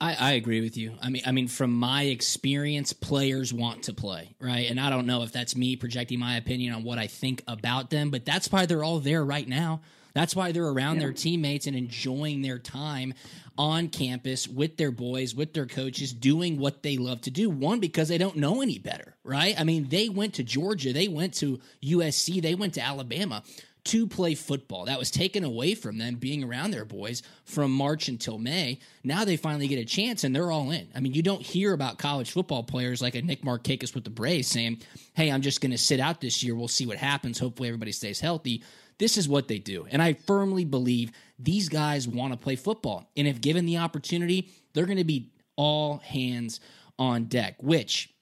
[0.00, 0.94] I, I, agree with you.
[1.02, 4.70] I mean, I mean, from my experience, players want to play, right?
[4.70, 7.90] And I don't know if that's me projecting my opinion on what I think about
[7.90, 9.82] them, but that's why they're all there right now.
[10.14, 11.02] That's why they're around yeah.
[11.02, 13.14] their teammates and enjoying their time
[13.58, 17.50] on campus with their boys, with their coaches, doing what they love to do.
[17.50, 19.58] One, because they don't know any better, right?
[19.58, 23.42] I mean, they went to Georgia, they went to USC, they went to Alabama
[23.84, 24.86] to play football.
[24.86, 28.78] That was taken away from them being around their boys from March until May.
[29.04, 30.88] Now they finally get a chance and they're all in.
[30.94, 34.10] I mean, you don't hear about college football players like a Nick Markakis with the
[34.10, 34.82] Braves saying,
[35.14, 36.54] Hey, I'm just going to sit out this year.
[36.54, 37.38] We'll see what happens.
[37.38, 38.62] Hopefully everybody stays healthy.
[39.00, 39.86] This is what they do.
[39.90, 43.10] And I firmly believe these guys want to play football.
[43.16, 46.60] And if given the opportunity, they're going to be all hands
[46.98, 48.12] on deck, which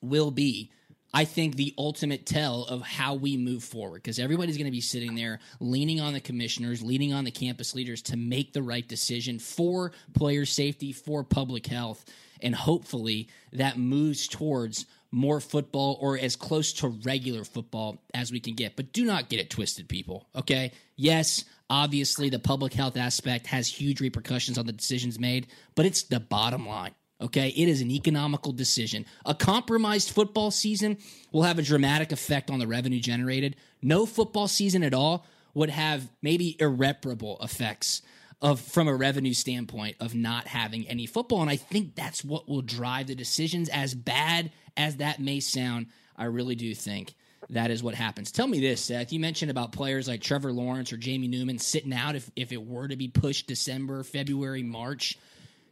[0.00, 0.72] will be
[1.16, 4.80] I think, the ultimate tell of how we move forward because everybody's going to be
[4.80, 8.86] sitting there leaning on the commissioners, leaning on the campus leaders to make the right
[8.86, 12.04] decision for player safety, for public health.
[12.42, 18.40] And hopefully that moves towards more football or as close to regular football as we
[18.40, 18.76] can get.
[18.76, 20.26] But do not get it twisted, people.
[20.34, 20.72] Okay.
[20.96, 26.02] Yes, obviously the public health aspect has huge repercussions on the decisions made, but it's
[26.02, 26.94] the bottom line.
[27.20, 29.06] Okay, it is an economical decision.
[29.24, 30.98] A compromised football season
[31.32, 33.56] will have a dramatic effect on the revenue generated.
[33.80, 35.24] No football season at all
[35.54, 38.02] would have maybe irreparable effects
[38.44, 42.46] of from a revenue standpoint of not having any football and I think that's what
[42.46, 45.86] will drive the decisions as bad as that may sound.
[46.14, 47.14] I really do think
[47.50, 48.30] that is what happens.
[48.30, 49.12] Tell me this, Seth.
[49.12, 52.64] You mentioned about players like Trevor Lawrence or Jamie Newman sitting out if, if it
[52.64, 55.18] were to be pushed December, February, March.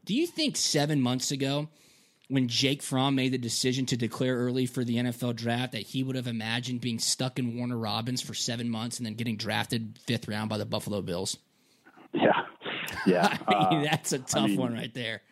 [0.05, 1.69] Do you think seven months ago,
[2.29, 6.03] when Jake Fromm made the decision to declare early for the NFL draft, that he
[6.03, 9.99] would have imagined being stuck in Warner Robins for seven months and then getting drafted
[10.07, 11.37] fifth round by the Buffalo Bills?
[12.13, 12.42] Yeah,
[13.07, 15.23] yeah, I mean, uh, that's a tough I mean, one right there.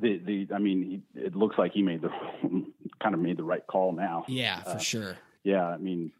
[0.00, 2.10] The the I mean, he, it looks like he made the
[3.02, 4.24] kind of made the right call now.
[4.28, 5.16] Yeah, for uh, sure.
[5.44, 6.12] Yeah, I mean,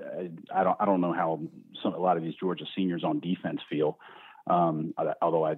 [0.00, 1.40] I, I, don't I don't know how
[1.82, 3.98] some a lot of these Georgia seniors on defense feel.
[4.46, 5.56] Um, although I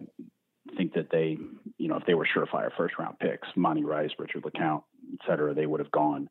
[0.77, 1.39] think that they,
[1.79, 5.55] you know, if they were surefire first round picks, Monty Rice, Richard LeCounte, et cetera,
[5.55, 6.29] they would have gone.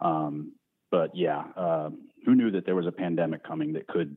[0.00, 0.52] Um,
[0.90, 1.90] but yeah, uh,
[2.24, 4.16] who knew that there was a pandemic coming that could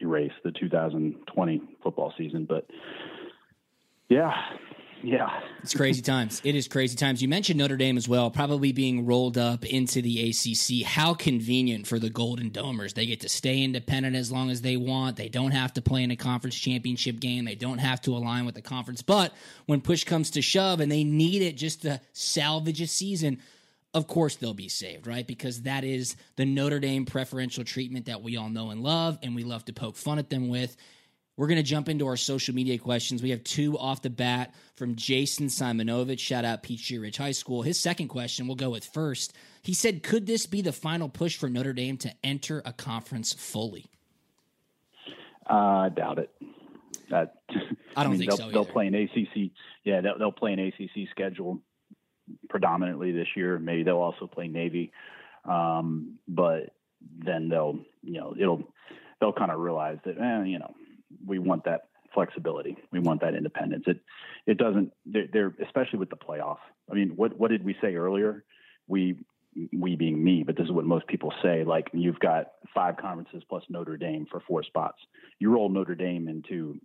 [0.00, 2.46] erase the 2020 football season?
[2.48, 2.66] But
[4.12, 4.34] yeah,
[5.02, 5.40] yeah.
[5.62, 6.42] It's crazy times.
[6.44, 7.22] It is crazy times.
[7.22, 10.84] You mentioned Notre Dame as well, probably being rolled up into the ACC.
[10.86, 12.94] How convenient for the Golden Domers.
[12.94, 15.16] They get to stay independent as long as they want.
[15.16, 17.44] They don't have to play in a conference championship game.
[17.44, 19.02] They don't have to align with the conference.
[19.02, 19.32] But
[19.66, 23.38] when push comes to shove and they need it just to salvage a season,
[23.94, 25.26] of course they'll be saved, right?
[25.26, 29.34] Because that is the Notre Dame preferential treatment that we all know and love, and
[29.34, 30.76] we love to poke fun at them with.
[31.42, 33.20] We're going to jump into our social media questions.
[33.20, 36.20] We have two off the bat from Jason Simonovich.
[36.20, 37.62] Shout out Peachtree Ridge High School.
[37.62, 39.32] His second question we'll go with first.
[39.60, 43.32] He said, Could this be the final push for Notre Dame to enter a conference
[43.32, 43.86] fully?
[45.50, 46.30] Uh, I doubt it.
[47.10, 48.50] That, I don't I mean, think they'll, so.
[48.52, 49.50] They'll play an ACC.
[49.82, 51.58] Yeah, they'll, they'll play an ACC schedule
[52.50, 53.58] predominantly this year.
[53.58, 54.92] Maybe they'll also play Navy,
[55.44, 56.72] um, but
[57.18, 58.62] then they'll, you know, it'll
[59.18, 60.72] they'll kind of realize that, eh, you know,
[61.24, 61.82] we want that
[62.14, 62.76] flexibility.
[62.90, 63.84] We want that independence.
[63.86, 64.00] It
[64.46, 64.92] it doesn't.
[65.06, 66.58] They're, they're, especially with the playoff.
[66.90, 68.44] I mean, what what did we say earlier?
[68.86, 69.16] We
[69.72, 71.64] we being me, but this is what most people say.
[71.64, 74.98] Like you've got five conferences plus Notre Dame for four spots.
[75.38, 76.78] You roll Notre Dame into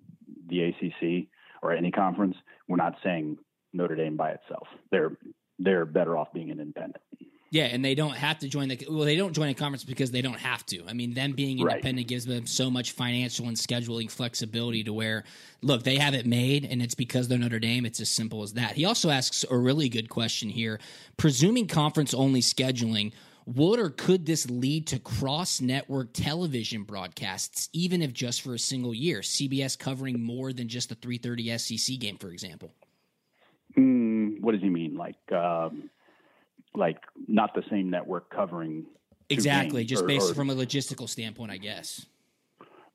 [0.47, 1.27] the ACC
[1.61, 2.35] or any conference.
[2.67, 3.37] We're not saying
[3.73, 4.67] Notre Dame by itself.
[4.91, 5.17] They're
[5.59, 7.01] they're better off being an independent.
[7.49, 9.05] Yeah, and they don't have to join the well.
[9.05, 10.83] They don't join a conference because they don't have to.
[10.87, 12.07] I mean, them being independent right.
[12.07, 15.23] gives them so much financial and scheduling flexibility to where,
[15.61, 17.85] look, they have it made, and it's because they're Notre Dame.
[17.85, 18.73] It's as simple as that.
[18.73, 20.79] He also asks a really good question here:
[21.15, 23.13] presuming conference only scheduling,
[23.45, 28.59] would or could this lead to cross network television broadcasts, even if just for a
[28.59, 29.21] single year?
[29.21, 32.73] CBS covering more than just the three thirty SEC game, for example.
[33.77, 34.97] Mm, what does he mean?
[34.97, 35.31] Like?
[35.31, 35.89] Um
[36.77, 38.85] like not the same network covering
[39.29, 42.05] exactly, just or, based or, from a logistical standpoint, I guess.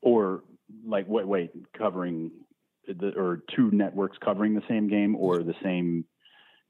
[0.00, 0.42] Or
[0.86, 2.30] like wait, wait, covering
[2.86, 6.04] the or two networks covering the same game, or the same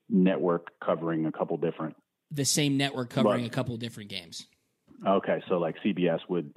[0.08, 1.96] network covering a couple different.
[2.30, 4.46] The same network covering a couple different games.
[5.06, 6.52] Okay, so like CBS would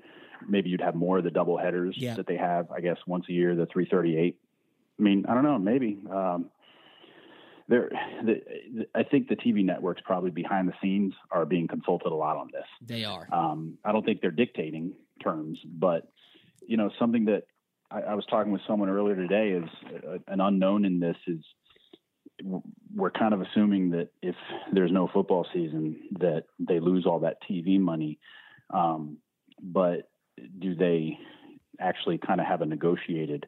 [0.47, 2.15] maybe you'd have more of the double headers Yeah.
[2.15, 4.37] that they have, I guess, once a year, the 338.
[4.97, 5.99] I mean, I don't know, maybe.
[6.09, 6.51] Um,
[7.67, 7.89] there,
[8.23, 12.37] the, I think the TV networks probably behind the scenes are being consulted a lot
[12.37, 12.65] on this.
[12.81, 13.27] They are.
[13.31, 16.07] Um, I don't think they're dictating terms, but
[16.67, 17.43] you know, something that
[17.89, 19.69] I, I was talking with someone earlier today is
[20.07, 21.43] uh, an unknown in this is
[22.93, 24.35] we're kind of assuming that if
[24.73, 28.19] there's no football season, that they lose all that TV money.
[28.73, 29.17] Um,
[29.61, 30.09] but
[30.59, 31.17] do they
[31.79, 33.45] actually kind of have a negotiated,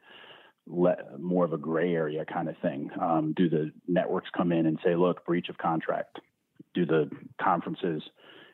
[0.67, 2.89] le- more of a gray area kind of thing?
[2.99, 6.19] Um, do the networks come in and say, look, breach of contract?
[6.73, 7.09] Do the
[7.41, 8.03] conferences,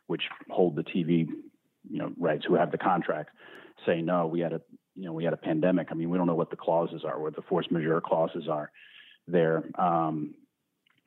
[0.07, 1.27] which hold the TV,
[1.89, 3.31] you know, rights, who have the contract,
[3.85, 4.27] say no?
[4.27, 4.61] We had a,
[4.95, 5.87] you know, we had a pandemic.
[5.91, 8.71] I mean, we don't know what the clauses are, what the force majeure clauses are
[9.27, 9.63] there.
[9.77, 10.35] Um,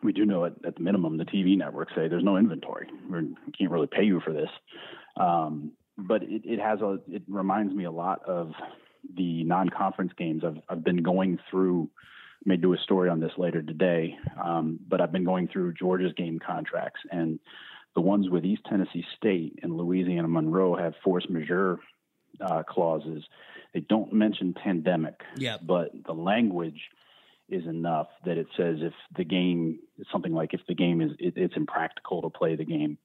[0.02, 2.88] we do know at, at the minimum the TV networks say there's no inventory.
[3.08, 4.50] We're, we can't really pay you for this.
[5.16, 6.98] Um, but it, it has a.
[7.08, 8.52] It reminds me a lot of
[9.14, 10.42] the non-conference games.
[10.44, 11.90] I've I've been going through.
[12.44, 16.12] May do a story on this later today, um, but I've been going through Georgia's
[16.12, 17.40] game contracts and
[17.96, 21.80] the ones with East Tennessee State and Louisiana Monroe have force majeure
[22.40, 23.24] uh, clauses.
[23.74, 25.60] They don't mention pandemic, Yep.
[25.66, 26.80] but the language
[27.48, 31.12] is enough that it says if the game is something like if the game is
[31.18, 32.98] it, it's impractical to play the game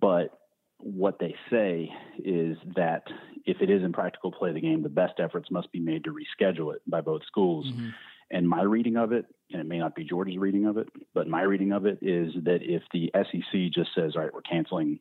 [0.00, 0.39] but
[0.82, 1.90] what they say
[2.24, 3.04] is that
[3.46, 6.10] if it is impractical to play the game the best efforts must be made to
[6.14, 7.66] reschedule it by both schools.
[7.72, 7.92] Mhm.
[8.30, 11.26] and my reading of it and it may not be Georgia's reading of it but
[11.28, 14.98] my reading of it is that if the sec just says all right we're canceling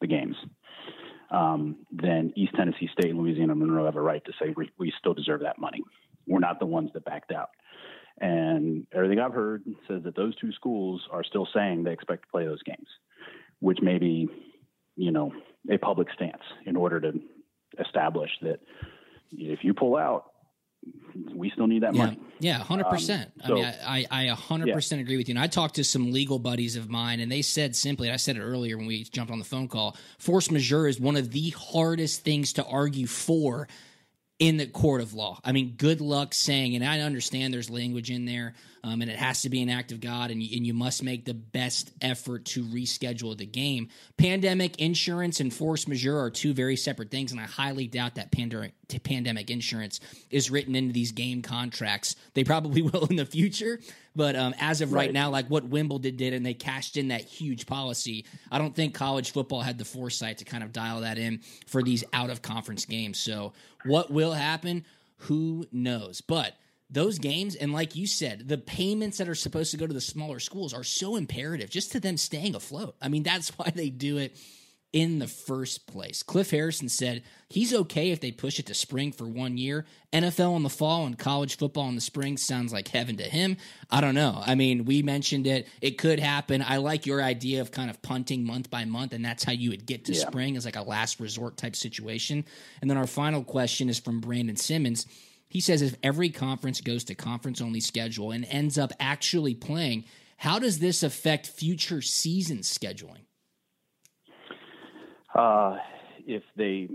[0.00, 0.36] the games
[1.30, 4.92] um, then east tennessee state and louisiana monroe have a right to say we, we
[4.98, 5.82] still deserve that money.
[6.26, 7.50] We're not the ones that backed out.
[8.20, 12.28] And everything I've heard says that those two schools are still saying they expect to
[12.30, 12.86] play those games,
[13.60, 14.28] which may be,
[15.00, 15.32] you know,
[15.70, 17.12] a public stance in order to
[17.78, 18.60] establish that
[19.32, 20.24] if you pull out,
[21.34, 22.20] we still need that Yeah, money.
[22.38, 23.30] yeah, hundred um, percent.
[23.42, 23.64] I so- mean,
[24.10, 25.32] I hundred percent agree with you.
[25.34, 28.16] And I talked to some legal buddies of mine, and they said simply, and I
[28.16, 29.96] said it earlier when we jumped on the phone call.
[30.18, 33.68] Force majeure is one of the hardest things to argue for
[34.38, 35.38] in the court of law.
[35.44, 39.18] I mean, good luck saying, and I understand there's language in there, um, and it
[39.18, 41.92] has to be an act of God, and you, and you must make the best
[42.00, 43.88] effort to reschedule the game.
[44.16, 48.30] Pandemic insurance and force majeure are two very separate things, and I highly doubt that
[48.32, 48.72] pandemic
[49.04, 52.16] pandemic insurance is written into these game contracts.
[52.34, 53.80] They probably will in the future,
[54.16, 55.00] but um, as of right.
[55.00, 55.12] Right.
[55.12, 58.24] now, like what Wimbledon did, and they cashed in that huge policy.
[58.50, 61.82] I don't think college football had the foresight to kind of dial that in for
[61.82, 63.18] these out of conference games.
[63.18, 63.52] So,
[63.84, 64.84] what will happen?
[65.24, 66.20] Who knows?
[66.20, 66.54] But
[66.90, 70.00] those games, and like you said, the payments that are supposed to go to the
[70.00, 72.96] smaller schools are so imperative just to them staying afloat.
[73.00, 74.36] I mean, that's why they do it
[74.92, 76.24] in the first place.
[76.24, 79.86] Cliff Harrison said he's okay if they push it to spring for one year.
[80.12, 83.56] NFL in the fall and college football in the spring sounds like heaven to him.
[83.88, 84.42] I don't know.
[84.44, 85.68] I mean, we mentioned it.
[85.80, 86.60] It could happen.
[86.66, 89.70] I like your idea of kind of punting month by month, and that's how you
[89.70, 90.26] would get to Yeah.
[90.26, 92.44] spring as like a last resort type situation.
[92.80, 95.06] And then our final question is from Brandon Simmons.
[95.50, 100.04] He says if every conference goes to conference only schedule and ends up actually playing,
[100.36, 103.24] how does this affect future season scheduling?
[105.34, 105.76] Uh,
[106.24, 106.88] if they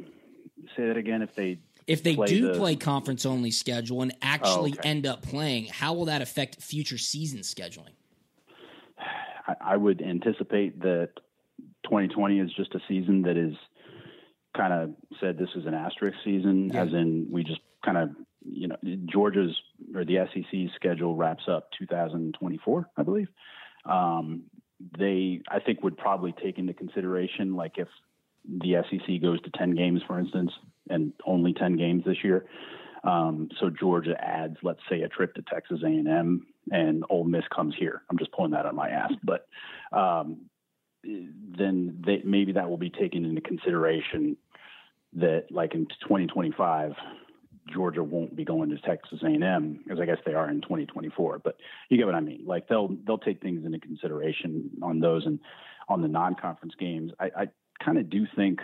[0.76, 4.16] say that again, if they If they play do the- play conference only schedule and
[4.22, 4.90] actually Oh, okay.
[4.90, 7.92] end up playing, how will that affect future season scheduling?
[9.48, 11.10] I, I would anticipate that
[11.84, 13.54] 2020 is just a season that is
[14.56, 16.84] kind of said this is an asterisk season, Yeah.
[16.84, 18.10] as in we just kind of,
[18.48, 19.56] you know, Georgia's
[19.96, 23.28] or the SEC's schedule wraps up 2024, I believe.
[23.86, 24.44] Um,
[24.98, 27.88] they, I think, would probably take into consideration, like if
[28.48, 30.52] the SEC goes to 10 games, for instance,
[30.90, 32.46] and only 10 games this year.
[33.04, 37.76] Um, so Georgia adds, let's say, a trip to Texas A&M, and Ole Miss comes
[37.78, 38.02] here.
[38.10, 39.48] I'm just pulling that on my ass, but
[39.92, 40.42] um,
[41.04, 44.38] then they, maybe that will be taken into consideration.
[45.14, 46.92] That, like in 2025,
[47.72, 51.40] Georgia won't be going to Texas A&M, as I guess they are in 2024.
[51.40, 51.58] But
[51.90, 52.44] you get what I mean.
[52.46, 55.40] Like they'll they'll take things into consideration on those and
[55.90, 57.12] on the non-conference games.
[57.20, 57.48] I, I
[57.84, 58.60] kind of do think,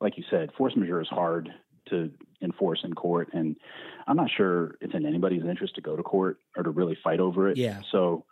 [0.00, 1.50] like you said, force majeure is hard
[1.90, 2.10] to
[2.42, 3.56] enforce in court, and
[4.06, 7.20] I'm not sure it's in anybody's interest to go to court or to really fight
[7.20, 7.56] over it.
[7.56, 7.80] Yeah.
[7.92, 8.24] So,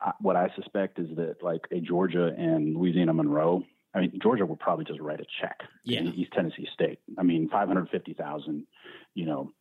[0.00, 3.64] I, what I suspect is that like a Georgia and Louisiana Monroe
[3.94, 6.00] I mean, Georgia would probably just write a check yeah.
[6.00, 6.98] to East Tennessee State.
[7.18, 8.66] I mean, five hundred fifty thousand.
[9.14, 9.52] You know,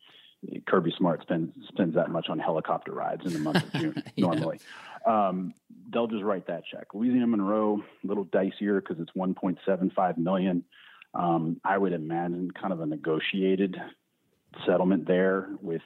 [0.68, 4.26] Kirby Smart spends spends that much on helicopter rides in the month of June yeah.
[4.26, 4.60] normally.
[5.06, 5.54] Um,
[5.92, 6.94] they'll just write that check.
[6.94, 10.64] Louisiana Monroe, a little dicier because it's 1.75 million.
[11.14, 13.76] Um, I would imagine kind of a negotiated
[14.66, 15.82] settlement there with,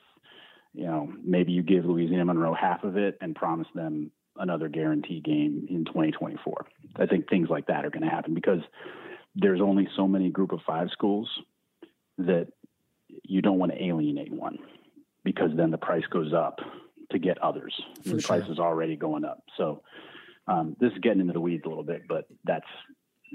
[0.74, 5.22] you know, maybe you give Louisiana Monroe half of it and promise them another guarantee
[5.22, 6.66] game in 2024.
[6.98, 8.62] I think things like that are going to happen because
[9.36, 11.30] there's only so many group of five schools
[12.18, 12.48] that
[13.24, 14.58] you don't want to alienate one
[15.24, 16.60] because then the price goes up
[17.12, 17.74] to get others.
[18.04, 18.40] the sure.
[18.40, 19.44] price is already going up.
[19.58, 19.82] So
[20.48, 22.66] um, this is getting into the weeds a little bit, but that's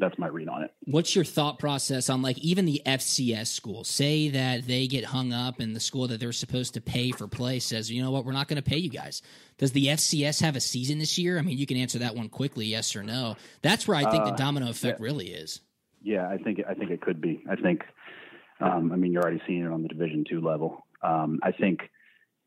[0.01, 0.73] that's my read on it.
[0.85, 3.89] What's your thought process on like even the FCS schools?
[3.89, 7.29] Say that they get hung up and the school that they're supposed to pay for
[7.29, 9.23] play says, you know what, we're not going to pay you guys.
[9.59, 11.39] Does the FCS have a season this year?
[11.39, 13.37] I mean, you can answer that one quickly, yes or no.
[13.63, 15.05] That's where I think uh, the domino effect yeah.
[15.05, 15.61] really is.
[16.03, 17.45] Yeah, I think I think it could be.
[17.49, 17.83] I think,
[18.59, 20.87] um, I mean, you're already seeing it on the Division two level.
[21.03, 21.81] Um, I think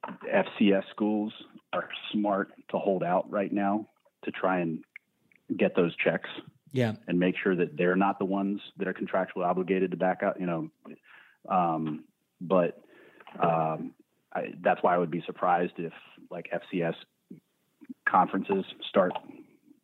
[0.06, 1.32] FCS schools
[1.72, 3.88] are smart to hold out right now
[4.26, 4.84] to try and
[5.56, 6.30] get those checks
[6.74, 6.93] yeah.
[7.07, 10.39] And make sure that they're not the ones that are contractually obligated to back out,
[10.39, 10.69] you know.
[11.47, 12.03] Um,
[12.41, 12.82] but
[13.39, 13.93] um,
[14.34, 15.93] I, that's why I would be surprised if
[16.32, 16.95] like FCS
[18.09, 19.13] conferences start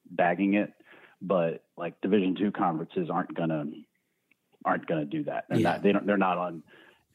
[0.09, 0.73] bagging it,
[1.21, 3.65] but like Division two conferences aren't gonna
[4.65, 5.45] aren't gonna do that.
[5.47, 5.71] They're yeah.
[5.71, 5.83] not.
[5.83, 6.05] They don't.
[6.07, 6.63] They're not on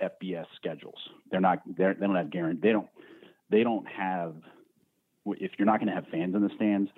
[0.01, 0.99] FBS schedules.
[1.33, 1.63] They're not.
[1.67, 2.61] They're, they don't have guarantee.
[2.63, 2.89] They don't.
[3.51, 4.37] They don't have.
[5.27, 6.91] If you're not going to have fans in the stands,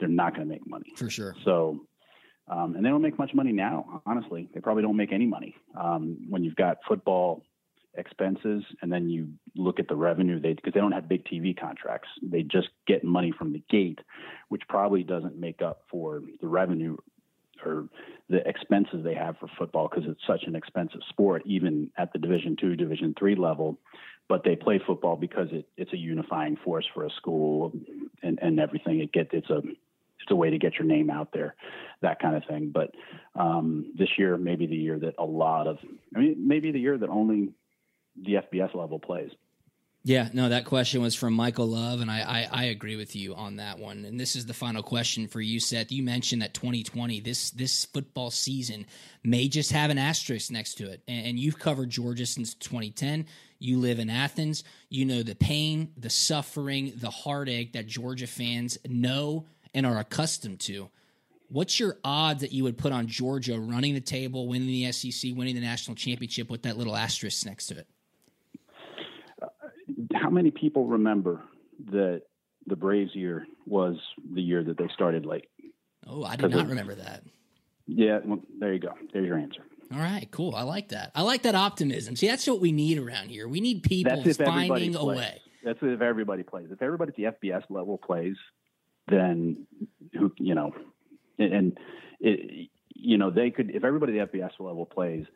[0.00, 1.36] they're not going to make money for sure.
[1.44, 1.86] So
[2.48, 4.48] um, and they don't make much money now, honestly.
[4.52, 7.42] They probably don't make any money um, when you've got football
[7.96, 11.58] expenses and then you look at the revenue they because they don't have big TV
[11.58, 12.08] contracts.
[12.22, 14.00] They just get money from the gate,
[14.48, 16.96] which probably doesn't make up for the revenue
[17.64, 17.88] or
[18.28, 22.18] the expenses they have for football because it's such an expensive sport, even at the
[22.18, 23.78] Division two, Division three level.
[24.28, 27.72] But they play football because it, it's a unifying force for a school
[28.22, 29.00] and, and everything.
[29.00, 29.62] It gets it's a
[30.24, 31.54] it's a way to get your name out there,
[32.00, 32.70] that kind of thing.
[32.72, 32.92] But
[33.34, 35.78] um, this year, maybe the year that a lot of,
[36.16, 37.52] I mean, maybe the year that only
[38.16, 39.30] the FBS level plays.
[40.06, 42.20] Yeah, no, that question was from Michael Love, and I,
[42.52, 44.04] I, I, agree with you on that one.
[44.04, 45.90] And this is the final question for you, Seth.
[45.90, 48.84] You mentioned that 2020, this this football season,
[49.22, 51.00] may just have an asterisk next to it.
[51.08, 53.24] And, and you've covered Georgia since 2010.
[53.58, 54.62] You live in Athens.
[54.90, 60.60] You know the pain, the suffering, the heartache that Georgia fans know and are accustomed
[60.60, 60.88] to.
[61.48, 65.32] What's your odds that you would put on Georgia running the table, winning the SEC,
[65.34, 67.86] winning the national championship with that little asterisk next to it?
[69.42, 69.46] Uh,
[70.14, 71.42] how many people remember
[71.90, 72.22] that
[72.66, 73.96] the Braves year was
[74.32, 75.48] the year that they started late?
[76.06, 77.22] Oh, I did not remember that.
[77.86, 78.94] Yeah, well, there you go.
[79.12, 79.62] There's your answer.
[79.92, 80.54] All right, cool.
[80.54, 81.12] I like that.
[81.14, 82.16] I like that optimism.
[82.16, 83.46] See, that's what we need around here.
[83.46, 85.40] We need people finding a way.
[85.62, 86.68] That's if everybody plays.
[86.70, 88.36] If everybody at the FBS level plays,
[89.08, 89.66] then
[90.12, 90.74] who you know,
[91.38, 91.78] and
[92.20, 95.26] it, you know they could if everybody at the FBS level plays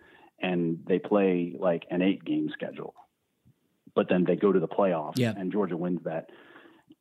[0.40, 2.94] and they play like an eight game schedule,
[3.94, 5.34] but then they go to the playoffs yeah.
[5.36, 6.30] and Georgia wins that.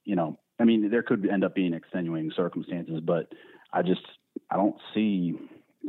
[0.03, 3.31] You know, I mean, there could end up being extenuating circumstances, but
[3.71, 4.01] I just
[4.49, 5.35] I don't see.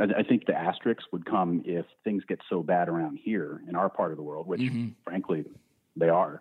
[0.01, 3.89] I, think the asterisks would come if things get so bad around here in our
[3.89, 4.91] part of the world, which mm-hmm.
[5.03, 5.45] frankly
[5.97, 6.41] they are.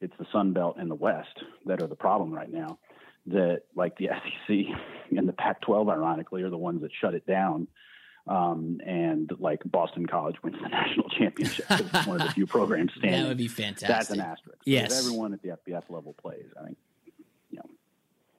[0.00, 2.78] It's the Sun Belt and the West that are the problem right now
[3.26, 4.08] that like the
[4.48, 4.56] SEC
[5.16, 7.68] and the Pac-12, ironically, are the ones that shut it down.
[8.28, 11.66] Um, and like Boston College wins the national championship.
[11.70, 13.22] it's one of the few programs standing.
[13.22, 13.88] That would be fantastic.
[13.88, 14.60] That's an asterisk.
[14.64, 14.98] Yes.
[14.98, 16.78] Everyone at the FBS level plays, I think,
[17.50, 17.70] you know,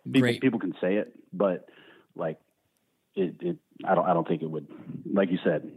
[0.05, 0.41] people, Great.
[0.41, 1.69] people can say it, but
[2.15, 2.37] like
[3.15, 4.67] it, it, I don't, I don't think it would,
[5.09, 5.71] like you said,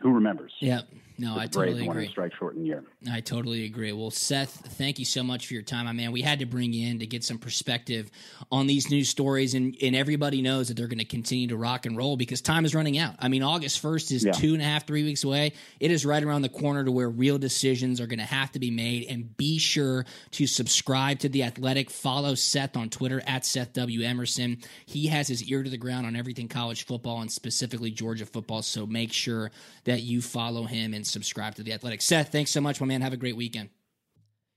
[0.00, 0.52] who remembers?
[0.58, 0.80] Yeah.
[1.16, 2.08] No, I totally agree.
[2.08, 2.82] Strike short in year.
[3.10, 3.92] I totally agree.
[3.92, 6.10] Well, Seth, thank you so much for your time, my man.
[6.10, 8.10] We had to bring you in to get some perspective
[8.50, 11.86] on these news stories, and, and everybody knows that they're going to continue to rock
[11.86, 13.14] and roll because time is running out.
[13.20, 14.32] I mean, August first is yeah.
[14.32, 15.52] two and a half, three weeks away.
[15.78, 18.58] It is right around the corner to where real decisions are going to have to
[18.58, 19.06] be made.
[19.08, 21.90] And be sure to subscribe to the Athletic.
[21.90, 24.58] Follow Seth on Twitter at Seth W Emerson.
[24.86, 28.62] He has his ear to the ground on everything college football and specifically Georgia football.
[28.62, 29.50] So make sure
[29.84, 32.00] that you follow him and subscribe to the Athletic.
[32.00, 33.02] Seth, thanks so much, my man.
[33.02, 33.68] Have a great weekend.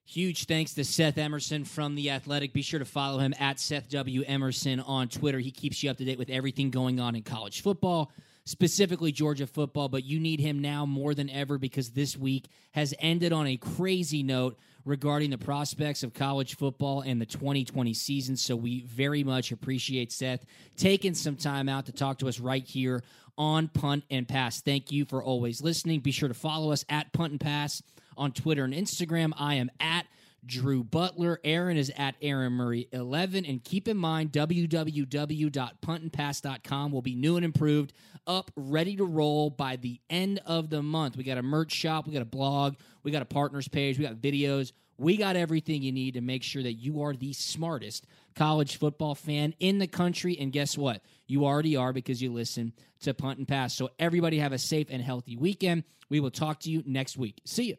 [0.06, 2.54] Huge thanks to Seth Emerson from The Athletic.
[2.54, 4.24] Be sure to follow him at Seth W.
[4.26, 5.40] Emerson on Twitter.
[5.40, 8.14] He keeps you up to date with everything going on in college football,
[8.46, 9.90] specifically Georgia football.
[9.90, 13.58] But you need him now more than ever because this week has ended on a
[13.58, 18.38] crazy note regarding the prospects of college football and the 2020 season.
[18.38, 20.46] So we very much appreciate Seth
[20.78, 23.04] taking some time out to talk to us right here
[23.38, 24.62] on Punt and Pass.
[24.62, 26.00] Thank you for always listening.
[26.00, 27.84] Be sure to follow us at Punt and Pass
[28.18, 29.32] on Twitter and Instagram.
[29.38, 30.08] I am at
[30.46, 31.40] Drew Butler.
[31.44, 33.44] Aaron is at Aaron Murray 11.
[33.46, 37.94] And keep in mind, www.puntandpass.com will be new and improved,
[38.26, 41.18] up, ready to roll by the end of the month.
[41.18, 44.06] We got a merch shop, we got a blog, we got a partners page, we
[44.06, 44.72] got videos.
[44.98, 49.16] We got everything you need to make sure that you are the smartest college football
[49.16, 50.38] fan in the country.
[50.40, 51.02] And guess what?
[51.28, 53.74] You already are because you listen to Punt and Pass.
[53.74, 55.84] So, everybody have a safe and healthy weekend.
[56.10, 57.42] We will talk to you next week.
[57.46, 57.78] See you.